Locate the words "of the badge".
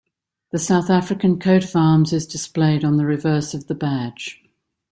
3.53-4.41